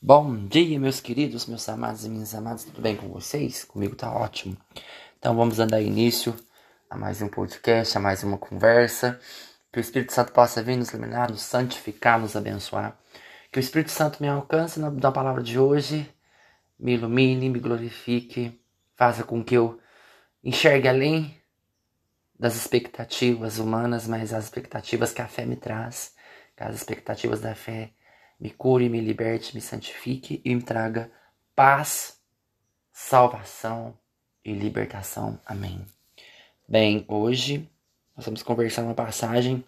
Bom 0.00 0.46
dia, 0.46 0.78
meus 0.78 1.00
queridos, 1.00 1.46
meus 1.46 1.68
amados 1.68 2.04
e 2.04 2.08
minhas 2.08 2.32
amadas, 2.32 2.62
tudo 2.62 2.80
bem 2.80 2.94
com 2.94 3.08
vocês? 3.08 3.64
Comigo 3.64 3.96
tá 3.96 4.12
ótimo. 4.12 4.56
Então 5.18 5.34
vamos 5.34 5.56
dar 5.56 5.80
início 5.80 6.36
a 6.88 6.96
mais 6.96 7.20
um 7.20 7.26
podcast, 7.26 7.98
a 7.98 8.00
mais 8.00 8.22
uma 8.22 8.38
conversa. 8.38 9.18
Que 9.72 9.80
o 9.80 9.82
Espírito 9.82 10.12
Santo 10.12 10.32
possa 10.32 10.62
vir 10.62 10.76
nos 10.76 10.90
iluminar, 10.90 11.28
nos 11.28 11.42
santificar, 11.42 12.20
nos 12.20 12.36
abençoar. 12.36 12.96
Que 13.50 13.58
o 13.58 13.60
Espírito 13.60 13.90
Santo 13.90 14.22
me 14.22 14.28
alcance 14.28 14.78
na, 14.78 14.88
na 14.88 15.10
palavra 15.10 15.42
de 15.42 15.58
hoje, 15.58 16.08
me 16.78 16.94
ilumine, 16.94 17.50
me 17.50 17.58
glorifique, 17.58 18.56
faça 18.94 19.24
com 19.24 19.42
que 19.42 19.56
eu 19.56 19.80
enxergue 20.44 20.86
além 20.86 21.36
das 22.38 22.54
expectativas 22.54 23.58
humanas, 23.58 24.06
mas 24.06 24.32
as 24.32 24.44
expectativas 24.44 25.12
que 25.12 25.20
a 25.20 25.26
fé 25.26 25.44
me 25.44 25.56
traz, 25.56 26.14
as 26.56 26.76
expectativas 26.76 27.40
da 27.40 27.56
fé 27.56 27.90
me 28.38 28.50
cure, 28.50 28.88
me 28.88 29.00
liberte, 29.00 29.54
me 29.54 29.60
santifique 29.60 30.40
e 30.44 30.54
me 30.54 30.62
traga 30.62 31.10
paz, 31.54 32.20
salvação 32.92 33.98
e 34.44 34.52
libertação. 34.52 35.40
Amém. 35.44 35.84
Bem, 36.68 37.04
hoje 37.08 37.68
nós 38.16 38.24
vamos 38.24 38.42
conversar 38.42 38.82
uma 38.82 38.94
passagem, 38.94 39.64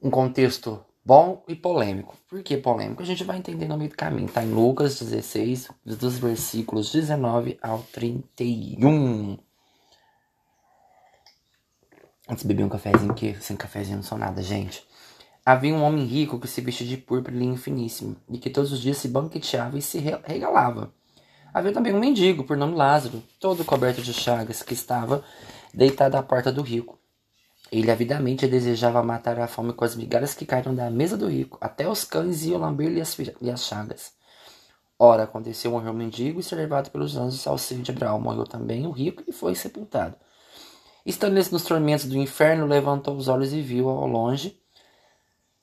um 0.00 0.10
contexto 0.10 0.84
bom 1.04 1.44
e 1.46 1.54
polêmico. 1.54 2.16
Por 2.28 2.42
que 2.42 2.56
polêmico? 2.56 3.02
A 3.02 3.06
gente 3.06 3.22
vai 3.22 3.38
entender 3.38 3.68
no 3.68 3.78
meio 3.78 3.90
do 3.90 3.96
caminho. 3.96 4.26
Está 4.26 4.42
em 4.42 4.52
Lucas 4.52 4.98
16, 4.98 5.70
dos 5.84 6.18
versículos 6.18 6.90
19 6.92 7.58
ao 7.62 7.82
31. 7.84 9.38
Antes 12.28 12.42
de 12.42 12.48
beber 12.48 12.64
um 12.64 12.68
cafezinho, 12.68 13.14
que 13.14 13.34
sem 13.40 13.56
cafezinho 13.56 13.98
não 13.98 14.02
sou 14.02 14.18
nada, 14.18 14.42
gente. 14.42 14.84
Havia 15.48 15.72
um 15.72 15.84
homem 15.84 16.04
rico 16.04 16.40
que 16.40 16.48
se 16.48 16.60
vestia 16.60 16.84
de 16.84 16.96
púrpura 16.96 17.32
e 17.32 17.38
linho 17.38 17.56
finíssimo, 17.56 18.16
e 18.28 18.36
que 18.36 18.50
todos 18.50 18.72
os 18.72 18.80
dias 18.80 18.96
se 18.96 19.06
banqueteava 19.06 19.78
e 19.78 19.82
se 19.82 19.96
regalava. 20.24 20.92
Havia 21.54 21.72
também 21.72 21.94
um 21.94 22.00
mendigo, 22.00 22.42
por 22.42 22.56
nome 22.56 22.74
Lázaro, 22.74 23.22
todo 23.38 23.64
coberto 23.64 24.02
de 24.02 24.12
chagas, 24.12 24.60
que 24.60 24.74
estava 24.74 25.22
deitado 25.72 26.16
à 26.16 26.22
porta 26.24 26.50
do 26.50 26.62
rico. 26.62 26.98
Ele 27.70 27.92
avidamente 27.92 28.48
desejava 28.48 29.04
matar 29.04 29.38
a 29.38 29.46
fome 29.46 29.72
com 29.72 29.84
as 29.84 29.94
migalhas 29.94 30.34
que 30.34 30.44
caíram 30.44 30.74
da 30.74 30.90
mesa 30.90 31.16
do 31.16 31.28
rico. 31.28 31.58
Até 31.60 31.88
os 31.88 32.02
cães 32.02 32.44
iam 32.44 32.58
lamber-lhe 32.58 33.00
as, 33.00 33.16
as 33.52 33.64
chagas. 33.64 34.14
Ora, 34.98 35.22
aconteceu 35.22 35.70
morreu 35.70 35.92
o 35.92 35.94
mendigo 35.94 36.40
e 36.40 36.42
ser 36.42 36.56
levado 36.56 36.90
pelos 36.90 37.16
anjos 37.16 37.46
ao 37.46 37.56
seio 37.56 37.82
de 37.82 37.92
Abraão. 37.92 38.20
Morreu 38.20 38.46
também 38.46 38.84
o 38.84 38.90
rico 38.90 39.22
e 39.28 39.30
foi 39.30 39.54
sepultado. 39.54 40.16
Estando 41.04 41.36
nos 41.36 41.62
tormentos 41.62 42.06
do 42.06 42.16
inferno, 42.16 42.66
levantou 42.66 43.16
os 43.16 43.28
olhos 43.28 43.52
e 43.52 43.62
viu 43.62 43.88
ao 43.88 44.08
longe 44.08 44.58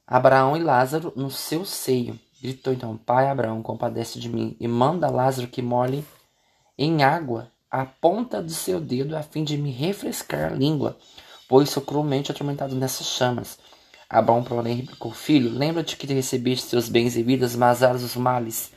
Abraão 0.06 0.58
e 0.58 0.60
Lázaro 0.60 1.14
no 1.16 1.32
seu 1.32 1.66
seio. 1.66 2.20
Gritou 2.42 2.74
então: 2.74 2.98
Pai 2.98 3.30
Abraão, 3.30 3.62
compadece 3.62 4.20
de 4.20 4.30
mim 4.30 4.56
e 4.60 4.68
manda 4.68 5.10
Lázaro 5.10 5.48
que 5.48 5.62
molhe 5.62 6.04
em 6.78 7.04
água 7.04 7.50
a 7.72 7.86
ponta 7.86 8.44
de 8.44 8.54
seu 8.54 8.80
dedo 8.80 9.16
a 9.16 9.24
fim 9.24 9.44
de 9.44 9.58
me 9.58 9.72
refrescar 9.72 10.52
a 10.52 10.56
língua, 10.56 10.98
pois 11.48 11.70
sou 11.70 11.82
cruelmente 11.82 12.32
atormentado 12.32 12.76
nessas 12.76 13.08
chamas. 13.08 13.58
Abraão, 14.10 14.44
porém, 14.44 14.76
replicou: 14.76 15.12
Filho, 15.12 15.50
lembra-te 15.50 15.96
que 15.98 16.06
recebeste 16.14 16.68
seus 16.68 16.90
bens 16.90 17.16
e 17.16 17.24
vidas, 17.24 17.56
mas 17.56 17.82
as 17.82 18.04
os 18.04 18.16
males. 18.16 18.72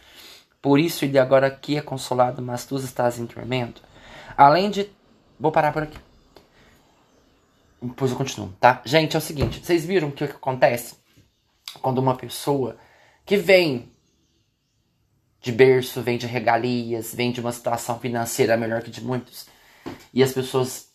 Por 0.63 0.79
isso 0.81 1.05
ele 1.05 1.19
agora 1.19 1.49
aqui 1.49 1.77
é 1.77 1.83
consolado, 1.83 2.41
mas 2.41 2.65
tu 2.65 2.77
estás 2.77 3.19
em 3.19 3.27
tormento. 3.27 3.83
Além 4.37 4.71
de. 4.71 4.89
Vou 5.39 5.53
parar 5.53 5.73
por 5.73 5.83
aqui. 5.83 5.99
Depois 7.83 8.11
eu 8.11 8.17
continuo, 8.17 8.53
tá? 8.59 8.81
Gente, 8.85 9.17
é 9.17 9.19
o 9.19 9.23
seguinte: 9.23 9.61
vocês 9.63 9.85
viram 9.85 10.09
o 10.09 10.13
que, 10.13 10.27
que 10.27 10.33
acontece? 10.33 10.95
Quando 11.79 11.99
uma 11.99 12.17
pessoa 12.17 12.77
que 13.25 13.37
vem 13.37 13.91
de 15.41 15.53
berço, 15.53 16.03
vem 16.03 16.19
de 16.19 16.27
regalias, 16.27 17.15
vem 17.15 17.31
de 17.31 17.41
uma 17.41 17.53
situação 17.53 17.99
financeira 17.99 18.57
melhor 18.57 18.83
que 18.83 18.91
de 18.91 19.05
muitos, 19.05 19.47
e 20.13 20.23
as 20.23 20.33
pessoas 20.33 20.89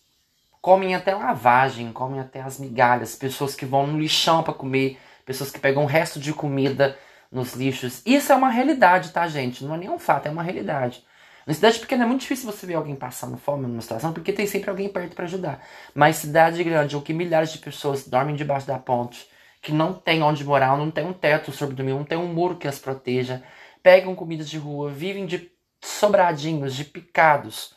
comem 0.60 0.94
até 0.94 1.14
lavagem, 1.14 1.92
comem 1.92 2.20
até 2.20 2.40
as 2.40 2.58
migalhas, 2.58 3.16
pessoas 3.16 3.54
que 3.54 3.66
vão 3.66 3.86
no 3.86 3.98
lixão 3.98 4.42
para 4.42 4.54
comer, 4.54 4.98
pessoas 5.24 5.50
que 5.50 5.58
pegam 5.58 5.84
o 5.84 5.86
resto 5.86 6.20
de 6.20 6.32
comida 6.32 6.96
nos 7.30 7.54
lixos. 7.54 8.02
Isso 8.04 8.30
é 8.30 8.36
uma 8.36 8.50
realidade, 8.50 9.10
tá, 9.10 9.26
gente? 9.26 9.64
Não 9.64 9.74
é 9.74 9.78
nenhum 9.78 9.98
fato, 9.98 10.26
é 10.26 10.30
uma 10.30 10.42
realidade. 10.42 11.04
Na 11.46 11.52
cidade 11.52 11.80
pequena 11.80 12.04
é 12.04 12.06
muito 12.06 12.20
difícil 12.20 12.50
você 12.50 12.64
ver 12.66 12.74
alguém 12.74 12.94
passando 12.94 13.36
fome 13.36 13.66
numa 13.66 13.80
situação, 13.80 14.12
porque 14.12 14.32
tem 14.32 14.46
sempre 14.46 14.70
alguém 14.70 14.88
perto 14.88 15.16
para 15.16 15.24
ajudar. 15.24 15.64
Mas 15.94 16.16
cidade 16.16 16.62
grande, 16.62 16.94
ou 16.94 17.02
que 17.02 17.12
milhares 17.12 17.50
de 17.50 17.58
pessoas 17.58 18.06
dormem 18.06 18.36
debaixo 18.36 18.66
da 18.66 18.78
ponte, 18.78 19.28
que 19.62 19.72
não 19.72 19.94
tem 19.94 20.22
onde 20.22 20.44
morar, 20.44 20.76
não 20.76 20.90
tem 20.90 21.06
um 21.06 21.12
teto 21.12 21.52
sobre 21.52 21.76
dormir, 21.76 21.92
não 21.92 22.04
tem 22.04 22.18
um 22.18 22.26
muro 22.26 22.56
que 22.56 22.66
as 22.66 22.80
proteja, 22.80 23.42
pegam 23.80 24.14
comidas 24.14 24.50
de 24.50 24.58
rua, 24.58 24.90
vivem 24.90 25.24
de 25.24 25.50
sobradinhos, 25.80 26.74
de 26.74 26.84
picados. 26.84 27.72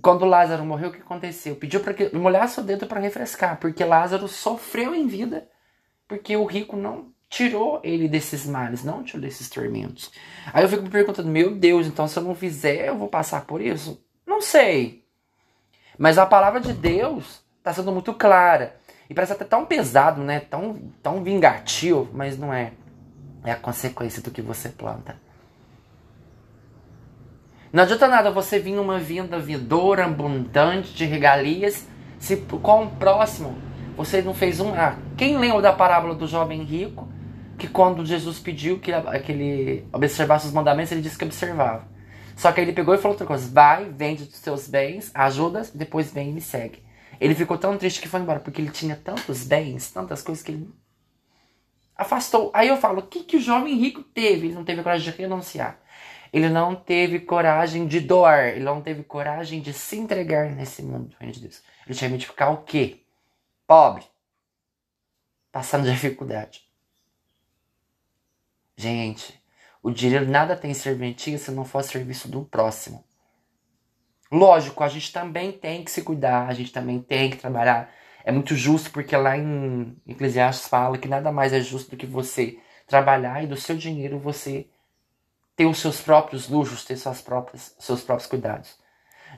Quando 0.00 0.24
Lázaro 0.24 0.64
morreu, 0.64 0.88
o 0.88 0.92
que 0.92 1.02
aconteceu? 1.02 1.54
Pediu 1.56 1.80
para 1.80 1.92
que 1.92 2.16
molhasse 2.16 2.58
o 2.58 2.62
dedo 2.62 2.86
para 2.86 2.98
refrescar, 2.98 3.60
porque 3.60 3.84
Lázaro 3.84 4.26
sofreu 4.26 4.94
em 4.94 5.06
vida, 5.06 5.46
porque 6.08 6.34
o 6.34 6.46
rico 6.46 6.76
não 6.76 7.12
tirou 7.28 7.80
ele 7.84 8.08
desses 8.08 8.46
males, 8.46 8.82
não 8.82 9.04
tirou 9.04 9.20
desses 9.20 9.50
tormentos. 9.50 10.10
Aí 10.52 10.64
eu 10.64 10.68
fico 10.68 10.82
me 10.82 10.90
perguntando, 10.90 11.28
meu 11.28 11.54
Deus, 11.54 11.86
então 11.86 12.08
se 12.08 12.18
eu 12.18 12.22
não 12.22 12.34
fizer, 12.34 12.88
eu 12.88 12.96
vou 12.96 13.08
passar 13.08 13.44
por 13.44 13.60
isso? 13.60 14.02
Não 14.26 14.40
sei. 14.40 15.04
Mas 15.98 16.16
a 16.16 16.24
palavra 16.24 16.60
de 16.60 16.72
Deus 16.72 17.44
está 17.58 17.72
sendo 17.72 17.92
muito 17.92 18.14
clara. 18.14 18.76
E 19.08 19.14
parece 19.14 19.32
até 19.32 19.44
tão 19.44 19.66
pesado, 19.66 20.22
né? 20.22 20.40
Tão, 20.40 20.80
tão 21.02 21.22
vingativo, 21.22 22.08
mas 22.12 22.38
não 22.38 22.52
é. 22.52 22.72
É 23.44 23.52
a 23.52 23.56
consequência 23.56 24.22
do 24.22 24.30
que 24.30 24.40
você 24.40 24.68
planta. 24.70 25.16
Não 27.72 27.82
adianta 27.82 28.06
nada 28.06 28.30
você 28.30 28.58
vir 28.58 28.72
numa 28.72 29.00
vinda 29.00 29.38
vindoura, 29.38 30.04
abundante 30.04 30.94
de 30.94 31.04
regalias, 31.04 31.86
se 32.20 32.36
com 32.36 32.84
o 32.84 32.90
próximo 32.92 33.58
você 33.96 34.22
não 34.22 34.32
fez 34.32 34.60
um. 34.60 34.72
Ah, 34.74 34.96
quem 35.16 35.38
lembra 35.38 35.60
da 35.60 35.72
parábola 35.72 36.14
do 36.14 36.26
jovem 36.26 36.62
rico? 36.62 37.08
Que 37.58 37.68
quando 37.68 38.06
Jesus 38.06 38.38
pediu 38.38 38.78
que, 38.78 38.92
que 39.24 39.32
ele 39.32 39.88
observasse 39.92 40.46
os 40.46 40.52
mandamentos, 40.52 40.92
ele 40.92 41.00
disse 41.00 41.18
que 41.18 41.24
observava. 41.24 41.86
Só 42.36 42.50
que 42.50 42.60
aí 42.60 42.66
ele 42.66 42.72
pegou 42.72 42.94
e 42.94 42.98
falou 42.98 43.14
outra 43.14 43.26
coisa: 43.26 43.48
vai, 43.52 43.90
vende 43.90 44.24
os 44.24 44.36
seus 44.36 44.68
bens, 44.68 45.10
ajuda, 45.14 45.62
depois 45.74 46.12
vem 46.12 46.30
e 46.30 46.32
me 46.32 46.40
segue. 46.40 46.83
Ele 47.24 47.34
ficou 47.34 47.56
tão 47.56 47.78
triste 47.78 48.02
que 48.02 48.08
foi 48.08 48.20
embora, 48.20 48.38
porque 48.38 48.60
ele 48.60 48.70
tinha 48.70 48.94
tantos 48.94 49.44
bens, 49.44 49.90
tantas 49.90 50.20
coisas 50.20 50.44
que 50.44 50.52
ele 50.52 50.68
afastou. 51.96 52.50
Aí 52.52 52.68
eu 52.68 52.76
falo, 52.76 52.98
o 52.98 53.06
que, 53.06 53.24
que 53.24 53.38
o 53.38 53.40
jovem 53.40 53.78
rico 53.78 54.02
teve? 54.02 54.48
Ele 54.48 54.54
não 54.54 54.62
teve 54.62 54.82
coragem 54.82 55.10
de 55.10 55.16
renunciar. 55.16 55.80
Ele 56.30 56.50
não 56.50 56.74
teve 56.76 57.20
coragem 57.20 57.86
de 57.86 57.98
doar. 57.98 58.48
Ele 58.48 58.64
não 58.64 58.82
teve 58.82 59.02
coragem 59.02 59.62
de 59.62 59.72
se 59.72 59.96
entregar 59.96 60.50
nesse 60.50 60.82
mundo 60.82 61.08
do 61.08 61.16
reino 61.16 61.32
de 61.32 61.40
Deus. 61.40 61.62
Ele 61.86 61.94
tinha 61.94 62.10
de 62.18 62.26
ficar 62.26 62.50
o 62.50 62.58
quê? 62.58 63.06
Pobre. 63.66 64.04
Passando 65.50 65.88
dificuldade. 65.90 66.62
Gente, 68.76 69.42
o 69.82 69.90
dinheiro 69.90 70.28
nada 70.28 70.54
tem 70.54 70.74
serventia 70.74 71.38
se 71.38 71.50
não 71.50 71.64
for 71.64 71.82
serviço 71.82 72.28
do 72.28 72.44
próximo. 72.44 73.02
Lógico, 74.34 74.82
a 74.82 74.88
gente 74.88 75.12
também 75.12 75.52
tem 75.52 75.84
que 75.84 75.90
se 75.92 76.02
cuidar, 76.02 76.48
a 76.48 76.54
gente 76.54 76.72
também 76.72 77.00
tem 77.00 77.30
que 77.30 77.36
trabalhar. 77.36 77.88
É 78.24 78.32
muito 78.32 78.56
justo 78.56 78.90
porque 78.90 79.16
lá 79.16 79.38
em 79.38 79.96
Eclesiastes 80.08 80.66
fala 80.66 80.98
que 80.98 81.06
nada 81.06 81.30
mais 81.30 81.52
é 81.52 81.60
justo 81.60 81.92
do 81.92 81.96
que 81.96 82.04
você 82.04 82.58
trabalhar 82.84 83.44
e 83.44 83.46
do 83.46 83.56
seu 83.56 83.76
dinheiro 83.76 84.18
você 84.18 84.68
ter 85.54 85.66
os 85.66 85.78
seus 85.78 86.00
próprios 86.00 86.48
luxos, 86.48 86.84
ter 86.84 86.96
suas 86.96 87.22
próprias, 87.22 87.76
seus 87.78 88.02
próprios 88.02 88.28
cuidados. 88.28 88.76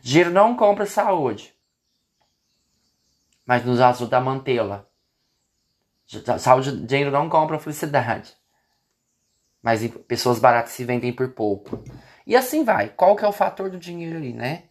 Dinheiro 0.01 0.31
não 0.31 0.57
compra 0.57 0.87
saúde, 0.87 1.55
mas 3.45 3.67
nos 3.67 3.83
ajuda 3.83 4.17
a 4.17 4.21
mantê-la. 4.23 4.87
Saúde, 6.39 6.87
dinheiro 6.87 7.11
não 7.11 7.29
compra 7.29 7.59
felicidade, 7.59 8.35
mas 9.63 9.87
pessoas 10.09 10.39
baratas 10.39 10.71
se 10.71 10.87
vendem 10.87 11.13
por 11.13 11.29
pouco. 11.33 11.85
E 12.27 12.35
assim 12.35 12.65
vai. 12.65 12.89
Qual 12.89 13.15
que 13.15 13.27
é 13.27 13.29
o 13.29 13.33
fator 13.33 13.69
do 13.69 13.79
dinheiro 13.79 14.17
ali, 14.17 14.33
né? 14.33 14.71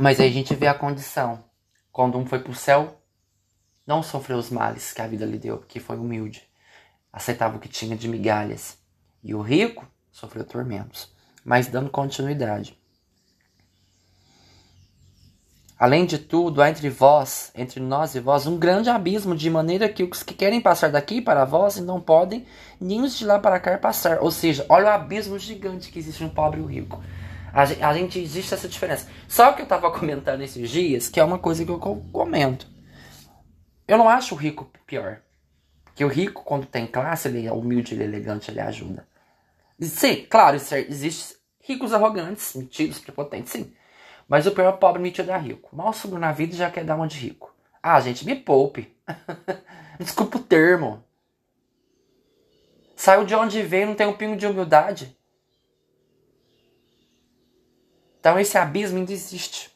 Mas 0.00 0.18
aí 0.18 0.28
a 0.28 0.32
gente 0.32 0.54
vê 0.54 0.66
a 0.66 0.72
condição. 0.72 1.44
Quando 1.92 2.16
um 2.16 2.24
foi 2.24 2.38
pro 2.38 2.54
céu, 2.54 3.02
não 3.86 4.02
sofreu 4.02 4.38
os 4.38 4.48
males 4.48 4.94
que 4.94 5.02
a 5.02 5.06
vida 5.06 5.26
lhe 5.26 5.36
deu, 5.36 5.58
porque 5.58 5.78
foi 5.78 5.98
humilde. 5.98 6.42
Aceitava 7.12 7.58
o 7.58 7.60
que 7.60 7.68
tinha 7.68 7.94
de 7.94 8.08
migalhas. 8.08 8.78
E 9.22 9.34
o 9.34 9.42
rico 9.42 9.86
sofreu 10.10 10.42
tormentos. 10.42 11.12
Mas 11.44 11.66
dando 11.66 11.90
continuidade. 11.90 12.78
Além 15.78 16.06
de 16.06 16.18
tudo, 16.18 16.62
há 16.62 16.70
entre 16.70 16.88
vós, 16.88 17.52
entre 17.54 17.78
nós 17.78 18.14
e 18.14 18.20
vós, 18.20 18.46
um 18.46 18.58
grande 18.58 18.88
abismo, 18.88 19.36
de 19.36 19.50
maneira 19.50 19.86
que 19.86 20.02
os 20.02 20.22
que 20.22 20.32
querem 20.32 20.62
passar 20.62 20.90
daqui 20.90 21.20
para 21.20 21.44
vós 21.44 21.76
não 21.76 22.00
podem, 22.00 22.46
nem 22.80 23.02
os 23.02 23.18
de 23.18 23.26
lá 23.26 23.38
para 23.38 23.60
cá 23.60 23.76
passar. 23.76 24.22
Ou 24.22 24.30
seja, 24.30 24.64
olha 24.66 24.86
o 24.86 24.88
abismo 24.88 25.38
gigante 25.38 25.90
que 25.90 25.98
existe 25.98 26.22
no 26.22 26.30
pobre 26.30 26.60
e 26.60 26.62
o 26.62 26.66
rico. 26.66 27.02
A 27.52 27.64
gente, 27.64 27.82
a 27.82 27.92
gente 27.92 28.18
existe 28.18 28.54
essa 28.54 28.68
diferença. 28.68 29.08
Só 29.28 29.52
que 29.52 29.62
eu 29.62 29.66
tava 29.66 29.90
comentando 29.96 30.42
esses 30.42 30.68
dias, 30.70 31.08
que 31.08 31.20
é 31.20 31.24
uma 31.24 31.38
coisa 31.38 31.64
que 31.64 31.70
eu 31.70 31.78
comento. 31.78 32.66
Eu 33.86 33.98
não 33.98 34.08
acho 34.08 34.34
o 34.34 34.38
rico 34.38 34.70
pior. 34.86 35.20
Que 35.94 36.04
o 36.04 36.08
rico, 36.08 36.44
quando 36.44 36.66
tem 36.66 36.86
classe, 36.86 37.28
ele 37.28 37.46
é 37.46 37.52
humilde, 37.52 37.94
ele 37.94 38.04
é 38.04 38.06
elegante, 38.06 38.50
ele 38.50 38.60
ajuda. 38.60 39.06
Sim, 39.80 40.26
claro, 40.28 40.56
existe 40.56 41.36
ricos 41.60 41.92
arrogantes, 41.92 42.54
metidos, 42.54 42.98
prepotentes, 42.98 43.52
sim. 43.52 43.72
Mas 44.28 44.46
o 44.46 44.52
pior 44.52 44.72
pobre 44.78 45.02
metido 45.02 45.30
é 45.32 45.38
rico. 45.38 45.74
Mal 45.74 45.92
subiu 45.92 46.18
na 46.18 46.30
vida 46.30 46.54
e 46.54 46.58
já 46.58 46.70
quer 46.70 46.84
dar 46.84 46.96
uma 46.96 47.08
de 47.08 47.18
rico. 47.18 47.52
Ah, 47.82 48.00
gente, 48.00 48.24
me 48.24 48.36
poupe. 48.36 48.94
Desculpa 49.98 50.38
o 50.38 50.42
termo. 50.42 51.02
Saiu 52.94 53.24
de 53.24 53.34
onde 53.34 53.62
veio, 53.62 53.86
não 53.86 53.94
tem 53.94 54.06
um 54.06 54.12
pingo 54.12 54.36
de 54.36 54.46
humildade. 54.46 55.16
Então 58.20 58.38
esse 58.38 58.56
abismo 58.58 58.98
ainda 58.98 59.12
existe. 59.12 59.70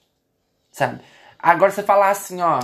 Sabe? 0.71 1.01
Agora 1.39 1.71
você 1.71 1.83
falar 1.83 2.11
assim, 2.11 2.41
ó. 2.43 2.61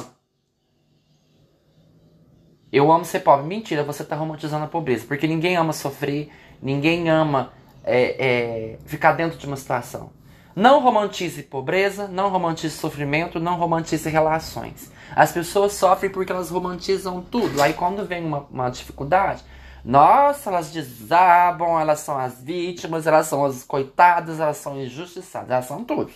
Eu 2.73 2.93
amo 2.93 3.05
ser 3.05 3.21
pobre. 3.21 3.47
Mentira, 3.47 3.83
você 3.83 4.05
tá 4.05 4.15
romantizando 4.15 4.65
a 4.65 4.69
pobreza. 4.69 5.05
Porque 5.07 5.27
ninguém 5.27 5.57
ama 5.57 5.73
sofrer, 5.73 6.31
ninguém 6.63 7.09
ama 7.09 7.53
é, 7.83 8.27
é, 8.75 8.79
ficar 8.85 9.13
dentro 9.13 9.39
de 9.39 9.47
uma 9.47 9.57
situação. 9.57 10.13
Não 10.55 10.81
romantize 10.81 11.43
pobreza, 11.43 12.09
não 12.09 12.29
romantize 12.29 12.77
sofrimento, 12.77 13.41
não 13.41 13.57
romantize 13.57 14.09
relações. 14.09 14.91
As 15.15 15.33
pessoas 15.33 15.73
sofrem 15.73 16.11
porque 16.11 16.33
elas 16.33 16.51
romantizam 16.51 17.23
tudo. 17.23 17.63
Aí 17.63 17.73
quando 17.73 18.05
vem 18.05 18.25
uma, 18.25 18.47
uma 18.51 18.69
dificuldade, 18.69 19.43
nossa, 19.85 20.51
elas 20.51 20.71
desabam, 20.71 21.81
elas 21.81 22.01
são 22.01 22.19
as 22.19 22.41
vítimas, 22.41 23.07
elas 23.07 23.27
são 23.27 23.45
as 23.45 23.65
coitadas, 23.65 24.41
elas 24.41 24.57
são 24.59 24.81
injustiçadas, 24.81 25.51
elas 25.51 25.65
são 25.67 25.85
tudo. 25.85 26.13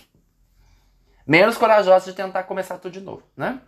Menos 1.25 1.57
corajosas 1.57 2.05
de 2.05 2.13
tentar 2.13 2.43
começar 2.43 2.77
tudo 2.77 2.93
de 2.93 3.01
novo, 3.01 3.23
né? 3.35 3.59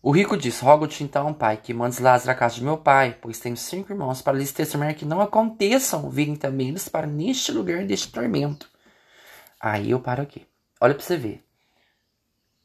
O 0.00 0.10
rico 0.10 0.36
disse: 0.36 0.64
Rogo-te 0.64 1.04
então, 1.04 1.34
pai, 1.34 1.56
que 1.56 1.74
mandes 1.74 1.98
Lázaro 1.98 2.30
à 2.30 2.34
casa 2.34 2.54
de 2.54 2.64
meu 2.64 2.78
pai, 2.78 3.18
pois 3.20 3.38
tenho 3.38 3.56
cinco 3.56 3.92
irmãos, 3.92 4.22
para 4.22 4.38
lhes 4.38 4.52
testemunhar 4.52 4.94
que 4.94 5.04
não 5.04 5.20
aconteçam 5.20 6.08
virem 6.08 6.36
também 6.36 6.68
eles 6.68 6.88
para 6.88 7.06
neste 7.06 7.52
lugar 7.52 7.84
deste 7.84 8.10
tormento. 8.10 8.70
Aí 9.60 9.90
eu 9.90 10.00
paro 10.00 10.22
aqui. 10.22 10.46
Olha 10.80 10.94
para 10.94 11.02
você 11.02 11.16
ver. 11.16 11.44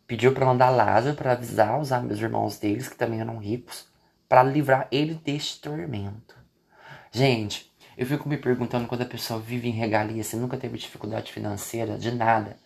Pediu 0.06 0.34
para 0.34 0.46
mandar 0.46 0.70
Lázaro 0.70 1.16
para 1.16 1.32
avisar 1.32 1.80
os 1.80 1.90
meus 1.90 2.20
irmãos 2.20 2.60
deles, 2.60 2.88
que 2.88 2.96
também 2.96 3.20
eram 3.20 3.40
ricos, 3.40 3.88
para 4.34 4.42
livrar 4.42 4.88
ele 4.92 5.14
deste 5.14 5.62
tormento. 5.62 6.36
Gente, 7.12 7.72
eu 7.96 8.04
fico 8.04 8.28
me 8.28 8.36
perguntando 8.36 8.88
quando 8.88 9.04
a 9.04 9.06
pessoa 9.06 9.40
vive 9.40 9.70
em 9.70 9.72
regalia, 9.72 10.24
se 10.24 10.36
nunca 10.36 10.58
teve 10.58 10.76
dificuldade 10.76 11.32
financeira, 11.32 12.00
de 12.00 12.10
nada. 12.10 12.58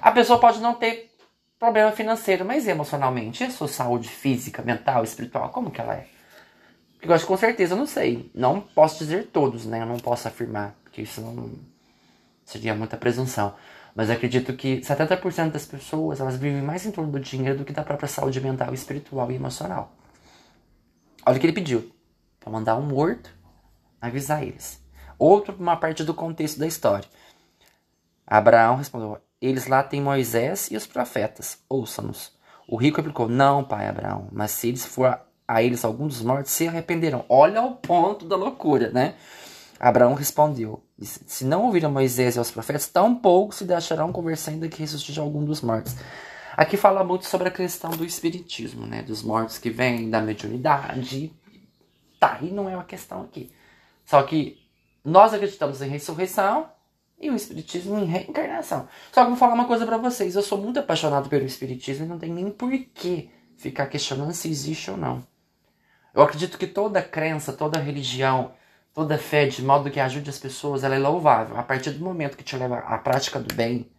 A 0.00 0.10
pessoa 0.10 0.38
pode 0.38 0.58
não 0.60 0.72
ter 0.72 1.14
problema 1.58 1.92
financeiro, 1.92 2.46
mas 2.46 2.66
emocionalmente, 2.66 3.44
e 3.44 3.46
a 3.46 3.50
sua 3.50 3.68
saúde 3.68 4.08
física, 4.08 4.62
mental, 4.62 5.04
espiritual, 5.04 5.50
como 5.50 5.70
que 5.70 5.82
ela 5.82 5.96
é? 5.96 6.06
Eu 7.02 7.12
acho 7.12 7.24
que 7.24 7.28
com 7.28 7.36
certeza 7.36 7.74
eu 7.74 7.78
não 7.78 7.86
sei. 7.86 8.30
Não 8.34 8.62
posso 8.62 8.96
dizer 9.00 9.26
todos, 9.26 9.66
né? 9.66 9.82
Eu 9.82 9.86
não 9.86 9.98
posso 9.98 10.26
afirmar, 10.26 10.74
porque 10.82 11.02
isso 11.02 11.20
não 11.20 11.50
seria 12.42 12.74
muita 12.74 12.96
presunção. 12.96 13.54
Mas 13.94 14.08
acredito 14.08 14.54
que 14.54 14.80
70% 14.80 15.50
das 15.50 15.66
pessoas, 15.66 16.20
elas 16.20 16.38
vivem 16.38 16.62
mais 16.62 16.86
em 16.86 16.90
torno 16.90 17.12
do 17.12 17.20
dinheiro 17.20 17.58
do 17.58 17.66
que 17.66 17.72
da 17.74 17.84
própria 17.84 18.08
saúde 18.08 18.40
mental, 18.40 18.72
espiritual 18.72 19.30
e 19.30 19.34
emocional. 19.34 19.92
Olha 21.24 21.36
o 21.36 21.40
que 21.40 21.46
ele 21.46 21.52
pediu. 21.52 21.90
Para 22.40 22.50
mandar 22.50 22.76
um 22.76 22.82
morto 22.82 23.30
avisar 24.00 24.42
eles. 24.42 24.82
Outro, 25.18 25.54
uma 25.58 25.76
parte 25.76 26.02
do 26.02 26.12
contexto 26.12 26.58
da 26.58 26.66
história. 26.66 27.08
Abraão 28.26 28.76
respondeu: 28.76 29.18
Eles 29.40 29.68
lá 29.68 29.82
têm 29.82 30.00
Moisés 30.00 30.68
e 30.70 30.76
os 30.76 30.86
profetas, 30.86 31.58
ouçam-nos. 31.68 32.32
O 32.66 32.76
rico 32.76 32.96
replicou: 32.96 33.28
Não, 33.28 33.62
pai 33.62 33.88
Abraão, 33.88 34.28
mas 34.32 34.50
se 34.50 34.68
eles 34.68 34.84
for 34.84 35.20
a 35.46 35.62
eles 35.62 35.84
algum 35.84 36.06
dos 36.06 36.22
mortos, 36.22 36.50
se 36.50 36.66
arrependerão. 36.66 37.24
Olha 37.28 37.62
o 37.62 37.76
ponto 37.76 38.24
da 38.24 38.34
loucura, 38.34 38.90
né? 38.90 39.14
Abraão 39.78 40.14
respondeu: 40.14 40.82
Se 40.98 41.44
não 41.44 41.66
ouviram 41.66 41.90
Moisés 41.90 42.36
e 42.36 42.40
os 42.40 42.50
profetas, 42.50 42.86
tampouco 42.86 43.54
se 43.54 43.64
deixarão 43.64 44.12
conversar 44.12 44.52
ainda 44.52 44.68
que 44.68 44.80
ressuscite 44.80 45.20
algum 45.20 45.44
dos 45.44 45.60
mortos. 45.60 45.94
Aqui 46.56 46.76
fala 46.76 47.02
muito 47.02 47.26
sobre 47.26 47.48
a 47.48 47.50
questão 47.50 47.90
do 47.90 48.04
espiritismo, 48.04 48.86
né? 48.86 49.02
Dos 49.02 49.22
mortos 49.22 49.58
que 49.58 49.70
vêm 49.70 50.10
da 50.10 50.20
mediunidade. 50.20 51.32
Tá, 52.20 52.38
e 52.42 52.50
não 52.50 52.68
é 52.68 52.74
uma 52.74 52.84
questão 52.84 53.22
aqui. 53.22 53.50
Só 54.04 54.22
que 54.22 54.60
nós 55.04 55.32
acreditamos 55.32 55.80
em 55.80 55.88
ressurreição 55.88 56.70
e 57.18 57.30
o 57.30 57.34
espiritismo 57.34 57.98
em 57.98 58.04
reencarnação. 58.04 58.88
Só 59.12 59.22
que 59.22 59.30
vou 59.30 59.38
falar 59.38 59.54
uma 59.54 59.66
coisa 59.66 59.86
para 59.86 59.96
vocês. 59.96 60.34
Eu 60.34 60.42
sou 60.42 60.58
muito 60.58 60.78
apaixonado 60.78 61.28
pelo 61.28 61.46
espiritismo 61.46 62.04
e 62.04 62.08
não 62.08 62.18
tem 62.18 62.30
nem 62.30 62.50
porquê 62.50 63.30
ficar 63.56 63.86
questionando 63.86 64.32
se 64.32 64.48
existe 64.48 64.90
ou 64.90 64.96
não. 64.96 65.26
Eu 66.14 66.22
acredito 66.22 66.58
que 66.58 66.66
toda 66.66 67.02
crença, 67.02 67.52
toda 67.52 67.78
religião, 67.78 68.52
toda 68.92 69.16
fé, 69.16 69.46
de 69.46 69.62
modo 69.62 69.90
que 69.90 70.00
ajude 70.00 70.28
as 70.28 70.38
pessoas, 70.38 70.84
ela 70.84 70.94
é 70.94 70.98
louvável. 70.98 71.56
A 71.56 71.62
partir 71.62 71.90
do 71.90 72.04
momento 72.04 72.36
que 72.36 72.44
te 72.44 72.56
leva 72.56 72.78
à 72.78 72.98
prática 72.98 73.40
do 73.40 73.54
bem, 73.54 73.90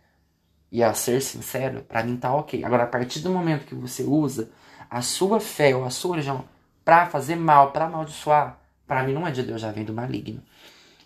e 0.73 0.81
a 0.83 0.91
ser 0.95 1.21
sincero, 1.21 1.83
para 1.83 2.03
mim 2.03 2.17
tá 2.17 2.33
ok. 2.33 2.65
Agora, 2.65 2.83
a 2.83 2.87
partir 2.87 3.19
do 3.19 3.29
momento 3.29 3.67
que 3.67 3.75
você 3.75 4.01
usa 4.01 4.49
a 4.89 5.03
sua 5.03 5.39
fé 5.39 5.75
ou 5.75 5.85
a 5.85 5.91
sua 5.91 6.15
religião 6.15 6.45
para 6.83 7.05
fazer 7.05 7.35
mal, 7.35 7.71
para 7.71 7.85
amaldiçoar, 7.85 8.59
para 8.87 9.03
mim 9.03 9.13
não 9.13 9.27
é 9.27 9.29
de 9.29 9.43
Deus, 9.43 9.61
já 9.61 9.71
vem 9.71 9.85
do 9.85 9.93
maligno. 9.93 10.41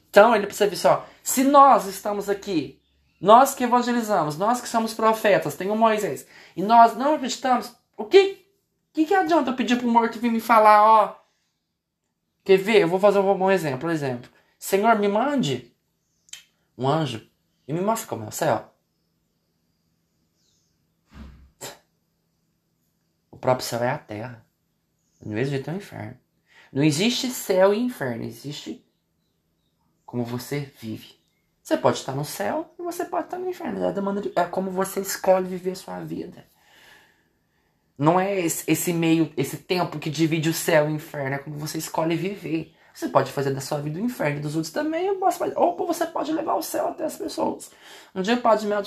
Então 0.10 0.34
ele 0.34 0.48
precisa 0.48 0.70
ver 0.70 0.78
só, 0.78 1.06
se 1.22 1.44
nós 1.44 1.86
estamos 1.86 2.30
aqui, 2.30 2.82
nós 3.20 3.54
que 3.54 3.66
evangelizamos, 3.66 4.38
nós 4.38 4.62
que 4.62 4.70
somos 4.70 4.94
profetas, 4.94 5.56
tem 5.56 5.70
o 5.70 5.76
Moisés, 5.76 6.26
e 6.56 6.64
nós 6.64 6.96
não 6.96 7.16
acreditamos, 7.16 7.76
o 7.98 8.06
que 8.06 8.48
que, 8.94 9.06
que 9.06 9.14
adianta 9.14 9.52
eu 9.52 9.56
pedir 9.56 9.78
pro 9.78 9.88
morto 9.88 10.18
vir 10.18 10.32
me 10.32 10.40
falar, 10.40 10.82
ó, 10.82 11.16
quer 12.44 12.58
ver? 12.58 12.84
Eu 12.84 12.88
vou 12.88 13.00
fazer 13.00 13.20
um 13.20 13.38
bom 13.38 13.52
exemplo, 13.52 13.82
por 13.82 13.92
exemplo. 13.92 14.28
Senhor, 14.58 14.98
me 14.98 15.10
mande 15.10 15.72
um 16.78 16.88
anjo 16.88 17.30
e 17.68 17.74
me 17.74 17.82
mostre 17.82 18.08
como 18.08 18.24
é 18.24 18.30
o 18.30 18.32
céu. 18.32 18.74
O 23.38 23.40
próprio 23.40 23.68
céu 23.68 23.84
é 23.84 23.92
a 23.92 24.00
terra. 24.00 24.44
Do 25.22 25.30
mesmo 25.30 25.52
jeito 25.52 25.70
é 25.70 25.74
o 25.74 25.78
inferno. 25.78 26.18
Não 26.74 26.84
existe 26.84 27.30
céu 27.30 27.72
e 27.72 27.80
inferno, 27.80 28.24
existe 28.24 28.84
como 30.08 30.24
você 30.24 30.72
vive. 30.82 31.16
Você 31.62 31.78
pode 31.78 32.00
estar 32.00 32.14
no 32.14 32.26
céu 32.26 32.74
e 32.80 32.82
você 32.82 33.06
pode 33.06 33.26
estar 33.26 33.38
no 33.38 33.48
inferno. 33.48 33.80
É, 33.86 34.42
é 34.42 34.46
como 34.46 34.72
você 34.72 35.02
escolhe 35.02 35.48
viver 35.48 35.72
a 35.72 35.76
sua 35.76 36.00
vida. 36.00 36.46
Não 37.96 38.20
é 38.20 38.40
esse 38.40 38.92
meio, 38.92 39.32
esse 39.38 39.58
tempo 39.58 40.00
que 40.00 40.10
divide 40.10 40.50
o 40.50 40.54
céu 40.54 40.90
e 40.90 40.94
o 40.94 40.96
inferno, 40.96 41.36
é 41.36 41.38
como 41.38 41.58
você 41.58 41.78
escolhe 41.78 42.16
viver. 42.16 42.74
Você 42.92 43.08
pode 43.08 43.32
fazer 43.32 43.54
da 43.54 43.62
sua 43.62 43.80
vida 43.80 44.00
o 44.00 44.04
inferno 44.04 44.42
dos 44.42 44.56
outros 44.56 44.74
também, 44.74 45.12
ou 45.56 45.86
você 45.86 46.08
pode 46.08 46.34
levar 46.34 46.56
o 46.56 46.64
céu 46.64 46.88
até 46.88 47.06
as 47.06 47.18
pessoas. 47.18 47.70
Um 48.16 48.24
dia 48.24 48.34
o 48.34 48.42
padre, 48.42 48.66
Mel, 48.66 48.82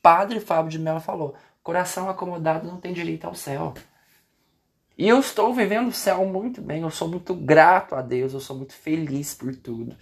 padre 0.00 0.40
Fábio 0.40 0.70
de 0.70 0.78
Mello 0.78 1.00
falou: 1.00 1.34
Coração 1.66 2.08
acomodado 2.08 2.68
não 2.68 2.76
tem 2.76 2.92
direito 2.92 3.26
ao 3.26 3.34
céu. 3.34 3.74
E 4.96 5.08
eu 5.08 5.18
estou 5.18 5.52
vivendo 5.52 5.88
o 5.88 5.92
céu 5.92 6.24
muito 6.24 6.62
bem, 6.62 6.82
eu 6.82 6.90
sou 6.90 7.08
muito 7.08 7.34
grato 7.34 7.96
a 7.96 8.02
Deus, 8.02 8.32
eu 8.32 8.38
sou 8.38 8.56
muito 8.56 8.72
feliz 8.72 9.34
por 9.34 9.52
tudo. 9.52 9.96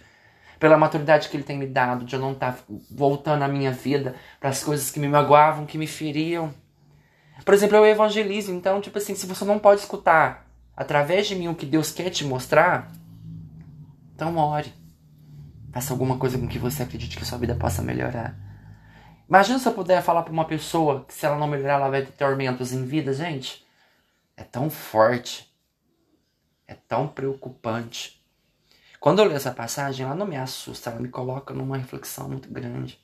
Pela 0.59 0.77
maturidade 0.77 1.27
que 1.27 1.35
Ele 1.35 1.43
tem 1.43 1.57
me 1.57 1.65
dado, 1.65 2.05
de 2.05 2.13
eu 2.13 2.19
não 2.19 2.33
estar 2.33 2.53
tá 2.53 2.63
voltando 2.91 3.41
a 3.41 3.47
minha 3.47 3.71
vida 3.71 4.13
para 4.39 4.51
as 4.51 4.63
coisas 4.63 4.91
que 4.91 4.99
me 4.99 5.07
magoavam, 5.07 5.65
que 5.65 5.75
me 5.75 5.87
feriam. 5.87 6.53
Por 7.43 7.55
exemplo, 7.55 7.77
eu 7.77 7.85
evangelizo, 7.87 8.51
então, 8.51 8.79
tipo 8.79 8.99
assim, 8.99 9.15
se 9.15 9.25
você 9.25 9.43
não 9.43 9.57
pode 9.57 9.81
escutar 9.81 10.45
através 10.77 11.25
de 11.25 11.33
mim 11.33 11.47
o 11.47 11.55
que 11.55 11.65
Deus 11.65 11.91
quer 11.91 12.11
te 12.11 12.23
mostrar, 12.23 12.91
então 14.13 14.37
ore. 14.37 14.71
Faça 15.73 15.91
alguma 15.91 16.19
coisa 16.19 16.37
com 16.37 16.47
que 16.47 16.59
você 16.59 16.83
acredite 16.83 17.17
que 17.17 17.25
sua 17.25 17.39
vida 17.39 17.55
possa 17.55 17.81
melhorar. 17.81 18.44
Imagina 19.27 19.57
se 19.57 19.67
eu 19.67 19.73
puder 19.73 20.03
falar 20.03 20.23
para 20.23 20.33
uma 20.33 20.45
pessoa 20.45 21.03
que 21.05 21.13
se 21.13 21.25
ela 21.25 21.37
não 21.37 21.47
melhorar, 21.47 21.75
ela 21.75 21.89
vai 21.89 22.05
ter 22.05 22.11
tormentos 22.11 22.71
em 22.71 22.85
vida, 22.85 23.13
gente. 23.13 23.65
É 24.37 24.43
tão 24.43 24.69
forte. 24.69 25.51
É 26.67 26.73
tão 26.73 27.07
preocupante. 27.07 28.23
Quando 28.99 29.19
eu 29.19 29.25
leio 29.25 29.37
essa 29.37 29.51
passagem, 29.51 30.05
ela 30.05 30.15
não 30.15 30.25
me 30.25 30.35
assusta, 30.35 30.89
ela 30.89 30.99
me 30.99 31.09
coloca 31.09 31.53
numa 31.53 31.77
reflexão 31.77 32.27
muito 32.27 32.49
grande. 32.49 32.99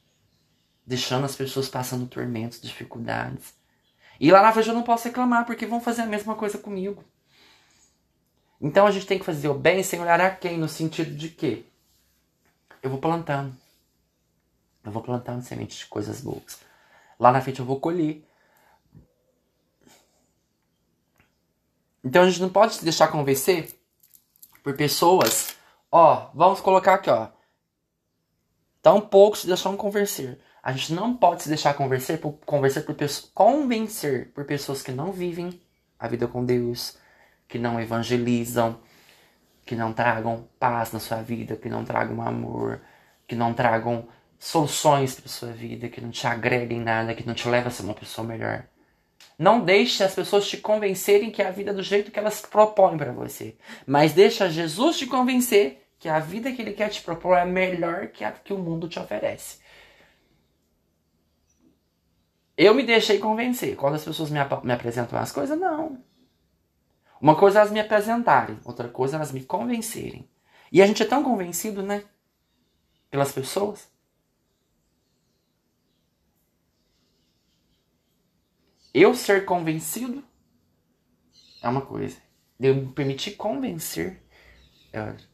Deixando 0.86 1.26
as 1.26 1.36
pessoas 1.36 1.70
passando 1.70 2.08
tormentos, 2.08 2.60
dificuldades. 2.60 3.54
E 4.20 4.32
lá 4.32 4.42
na 4.42 4.52
frente 4.52 4.70
eu 4.70 4.76
não 4.76 4.84
posso 4.84 5.08
reclamar, 5.08 5.46
porque 5.46 5.66
vão 5.66 5.82
fazer 5.82 6.04
a 6.04 6.08
mesma 6.08 6.36
coisa 6.36 6.58
comigo. 6.58 7.04
Então 8.60 8.86
a 8.86 8.92
gente 8.92 9.08
tem 9.08 9.18
que 9.18 9.26
fazer 9.26 9.48
o 9.48 9.54
bem 9.56 9.82
sem 9.82 10.00
olhar 10.00 10.22
a 10.22 10.30
quem, 10.30 10.58
no 10.58 10.70
sentido 10.70 11.16
de 11.16 11.30
que 11.30 11.66
eu 12.82 12.90
vou 12.90 13.00
plantando. 13.00 13.56
Eu 14.84 14.92
vou 14.92 15.02
plantando 15.02 15.44
sementes 15.44 15.80
de 15.80 15.86
coisas 15.86 16.22
boas. 16.22 16.60
Lá 17.20 17.32
na 17.32 17.42
frente 17.42 17.60
eu 17.60 17.66
vou 17.66 17.80
colher. 17.80 18.26
Então 22.04 22.24
a 22.24 22.30
gente 22.30 22.42
não 22.42 22.50
pode 22.50 22.76
se 22.76 22.84
deixar 22.84 23.10
convencer 23.10 23.74
por 24.64 24.76
pessoas. 24.76 25.56
Ó, 25.92 26.32
vamos 26.34 26.62
colocar 26.62 26.96
aqui, 26.96 27.10
ó. 27.10 27.30
Tão 28.82 29.00
pouco 29.00 29.38
se 29.38 29.46
deixam 29.46 29.78
convencer. 29.78 30.40
A 30.64 30.72
gente 30.72 30.94
não 30.94 31.16
pode 31.16 31.44
se 31.44 31.50
deixar 31.50 31.74
convencer 31.76 32.20
por, 32.20 32.34
convencer 32.46 32.84
por, 32.84 32.96
convencer 33.34 34.32
por 34.34 34.46
pessoas 34.46 34.82
que 34.82 34.92
não 34.92 35.12
vivem 35.12 35.62
a 36.00 36.08
vida 36.08 36.28
com 36.28 36.44
Deus, 36.44 36.98
que 37.48 37.60
não 37.60 37.80
evangelizam, 37.80 38.80
que 39.66 39.76
não 39.76 39.94
tragam 39.94 40.48
paz 40.60 40.92
na 40.92 41.00
sua 41.00 41.22
vida, 41.22 41.56
que 41.56 41.70
não 41.70 41.86
tragam 41.86 42.22
amor, 42.22 42.82
que 43.28 43.36
não 43.36 43.54
tragam 43.54 44.08
soluções 44.42 45.14
para 45.14 45.30
sua 45.30 45.52
vida, 45.52 45.88
que 45.88 46.02
não 46.02 46.10
te 46.10 46.26
agreguem 46.26 46.82
nada, 46.82 47.14
que 47.14 47.26
não 47.28 47.36
te 47.36 47.48
levem 47.48 47.68
a 47.68 47.70
ser 47.70 47.84
uma 47.84 47.94
pessoa 47.94 48.28
melhor. 48.28 48.66
Não 49.38 49.64
deixe 49.64 50.04
as 50.04 50.16
pessoas 50.16 50.48
te 50.48 50.58
convencerem 50.58 51.30
que 51.30 51.44
a 51.44 51.52
vida 51.52 51.70
é 51.70 51.74
do 51.76 51.84
jeito 51.84 52.10
que 52.10 52.18
elas 52.18 52.42
propõem 52.42 52.98
para 52.98 53.12
você, 53.12 53.56
mas 53.86 54.14
deixa 54.14 54.50
Jesus 54.50 54.98
te 54.98 55.06
convencer 55.06 55.88
que 56.00 56.10
a 56.10 56.18
vida 56.18 56.52
que 56.52 56.60
ele 56.60 56.74
quer 56.74 56.90
te 56.90 57.04
propor 57.04 57.38
é 57.38 57.46
melhor 57.46 58.08
que 58.08 58.24
a 58.24 58.32
que 58.32 58.52
o 58.52 58.58
mundo 58.58 58.90
te 58.90 58.98
oferece. 58.98 59.60
Eu 62.58 62.74
me 62.74 62.82
deixei 62.82 63.20
convencer. 63.20 63.76
Quando 63.76 63.96
as 63.96 64.04
pessoas 64.04 64.32
me, 64.32 64.40
ap 64.40 64.64
me 64.64 64.74
apresentam 64.74 65.20
as 65.20 65.32
coisas, 65.32 65.58
não. 65.58 66.04
Uma 67.22 67.36
coisa 67.36 67.60
é 67.60 67.62
elas 67.62 67.72
me 67.72 67.80
apresentarem, 67.80 68.60
outra 68.66 68.90
coisa 68.90 69.16
é 69.16 69.18
elas 69.18 69.32
me 69.32 69.44
convencerem. 69.44 70.28
E 70.72 70.82
a 70.82 70.88
gente 70.88 71.04
é 71.04 71.06
tão 71.06 71.24
convencido, 71.24 71.84
né? 71.84 72.04
Pelas 73.12 73.32
pessoas. 73.32 73.91
Eu 78.94 79.16
ser 79.16 79.46
convencido 79.46 80.24
é 81.62 81.70
uma 81.70 81.82
coisa. 81.82 82.18
Eu 82.60 82.76
me 82.76 82.88
permitir 82.88 83.32
convencer 83.32 84.22
é 84.92 85.02
outra. 85.02 85.26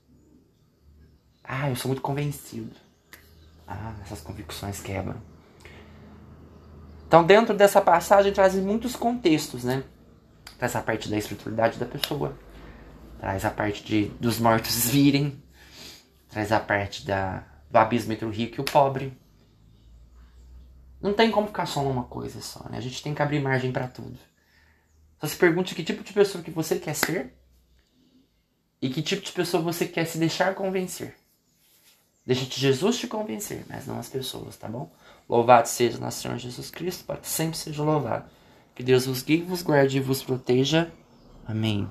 Ah, 1.43 1.69
eu 1.69 1.75
sou 1.75 1.89
muito 1.89 2.01
convencido. 2.01 2.75
Ah, 3.65 3.95
essas 4.01 4.21
convicções 4.21 4.81
quebram. 4.81 5.21
Então, 7.07 7.23
dentro 7.25 7.55
dessa 7.55 7.81
passagem, 7.81 8.33
traz 8.33 8.53
muitos 8.55 8.95
contextos, 8.95 9.63
né? 9.63 9.83
Traz 10.57 10.75
a 10.75 10.81
parte 10.81 11.09
da 11.09 11.17
espiritualidade 11.17 11.79
da 11.79 11.85
pessoa, 11.85 12.37
traz 13.19 13.45
a 13.45 13.49
parte 13.49 13.83
de 13.83 14.05
dos 14.19 14.39
mortos 14.39 14.89
virem, 14.89 15.41
traz 16.29 16.51
a 16.51 16.59
parte 16.59 17.05
da, 17.05 17.45
do 17.71 17.77
abismo 17.77 18.11
entre 18.11 18.25
o 18.25 18.29
rico 18.29 18.59
e 18.59 18.61
o 18.61 18.65
pobre. 18.65 19.17
Não 21.01 21.13
tem 21.13 21.29
como 21.29 21.47
ficar 21.47 21.65
só 21.65 21.83
numa 21.83 22.03
coisa 22.03 22.41
só, 22.41 22.67
né? 22.69 22.77
A 22.77 22.81
gente 22.81 23.03
tem 23.03 23.13
que 23.13 23.21
abrir 23.21 23.39
margem 23.39 23.71
para 23.71 23.87
tudo. 23.87 24.17
Só 25.19 25.27
se 25.27 25.35
pergunte 25.35 25.75
que 25.75 25.83
tipo 25.83 26.03
de 26.03 26.13
pessoa 26.13 26.43
que 26.43 26.51
você 26.51 26.77
quer 26.79 26.95
ser 26.95 27.33
e 28.81 28.89
que 28.89 29.01
tipo 29.01 29.23
de 29.23 29.31
pessoa 29.31 29.61
você 29.61 29.85
quer 29.85 30.05
se 30.05 30.17
deixar 30.17 30.55
convencer. 30.55 31.15
Deixa 32.25 32.45
Jesus 32.45 32.97
te 32.97 33.07
convencer, 33.07 33.63
mas 33.69 33.87
não 33.87 33.97
as 33.97 34.09
pessoas, 34.09 34.57
tá 34.57 34.67
bom? 34.67 34.91
Louvado 35.29 35.67
seja 35.67 35.97
nosso 35.97 36.21
Senhor 36.21 36.37
Jesus 36.37 36.69
Cristo, 36.69 37.05
para 37.05 37.17
que 37.17 37.27
sempre 37.27 37.57
seja 37.57 37.81
louvado. 37.83 38.29
Que 38.75 38.83
Deus 38.83 39.05
vos 39.05 39.23
guie, 39.23 39.41
vos 39.41 39.61
guarde 39.61 39.97
e 39.97 40.01
vos 40.01 40.21
proteja. 40.21 40.91
Amém. 41.45 41.89